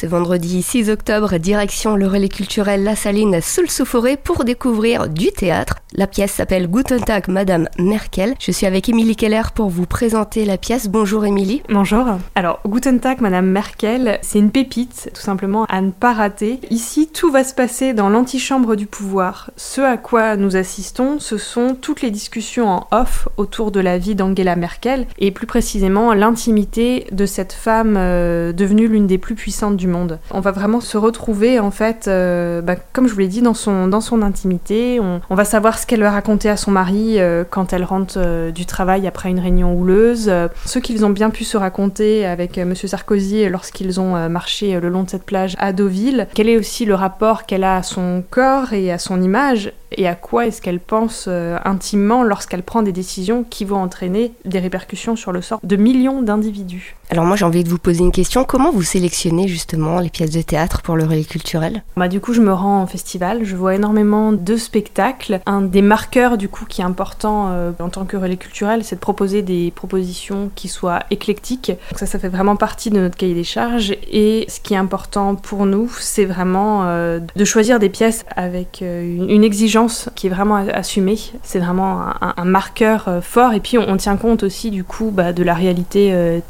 [0.00, 3.40] Ce vendredi 6 octobre, direction le relais culturel La Saline
[3.84, 5.78] forêt pour découvrir du théâtre.
[5.92, 8.34] La pièce s'appelle Guten Tag Madame Merkel.
[8.38, 10.88] Je suis avec Émilie Keller pour vous présenter la pièce.
[10.88, 11.62] Bonjour Émilie.
[11.68, 12.04] Bonjour.
[12.36, 16.60] Alors, Guten Tag Madame Merkel, c'est une pépite, tout simplement à ne pas rater.
[16.70, 19.50] Ici, tout va se passer dans l'antichambre du pouvoir.
[19.56, 23.98] Ce à quoi nous assistons, ce sont toutes les discussions en off autour de la
[23.98, 29.34] vie d'Angela Merkel et plus précisément l'intimité de cette femme euh, devenue l'une des plus
[29.34, 30.18] puissantes du monde.
[30.30, 33.54] On va vraiment se retrouver en fait, euh, bah, comme je vous l'ai dit, dans
[33.54, 35.00] son, dans son intimité.
[35.00, 38.50] On, va savoir ce qu'elle va raconter à son mari euh, quand elle rentre euh,
[38.50, 40.32] du travail après une réunion houleuse,
[40.64, 45.04] ce qu'ils ont bien pu se raconter avec Monsieur Sarkozy lorsqu'ils ont marché le long
[45.04, 48.72] de cette plage à Deauville, quel est aussi le rapport qu'elle a à son corps
[48.72, 51.28] et à son image, et à quoi est-ce qu'elle pense
[51.64, 56.22] intimement lorsqu'elle prend des décisions qui vont entraîner des répercussions sur le sort de millions
[56.22, 56.96] d'individus?
[57.10, 60.30] Alors moi j'ai envie de vous poser une question, comment vous sélectionnez justement les pièces
[60.30, 61.82] de théâtre pour le relais culturel?
[61.96, 65.40] Bah du coup je me rends en festival, je vois énormément de spectacles.
[65.46, 68.96] Un des marqueurs du coup qui est important euh, en tant que relais culturel, c'est
[68.96, 71.72] de proposer des propositions qui soient éclectiques.
[71.90, 74.78] Donc ça ça fait vraiment partie de notre cahier des charges et ce qui est
[74.78, 80.26] important pour nous, c'est vraiment euh, de choisir des pièces avec une, une exigence qui
[80.26, 81.18] est vraiment assumée.
[81.42, 83.52] C'est vraiment un, marqueur euh, fort.
[83.52, 86.40] Et puis on, tient compte aussi du coup bah, de la réalité euh,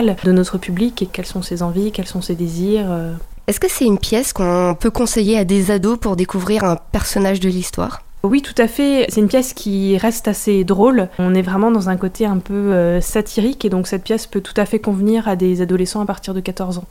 [0.00, 2.86] de notre public et quelles sont ses envies, quels sont ses désirs.
[2.88, 3.12] Euh.
[3.46, 7.40] Est-ce que c'est une pièce qu'on peut conseiller à des ados pour découvrir un personnage
[7.40, 8.02] de l'histoire?
[8.24, 9.06] Oui, tout à fait.
[9.08, 11.08] C'est une pièce qui reste assez drôle.
[11.18, 14.40] On est vraiment dans un côté un peu euh, satirique et donc cette pièce peut
[14.40, 16.84] tout à fait convenir à des adolescents à partir de 14 ans.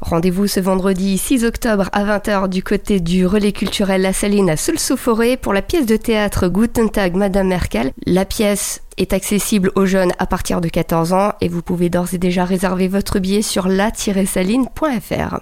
[0.00, 4.56] Rendez-vous ce vendredi 6 octobre à 20h du côté du relais culturel La Saline à
[4.56, 7.90] Soulsou-Forêt pour la pièce de théâtre Guten Tag Madame Merkel.
[8.06, 12.14] La pièce est accessible aux jeunes à partir de 14 ans et vous pouvez d'ores
[12.14, 15.40] et déjà réserver votre billet sur la-saline.fr.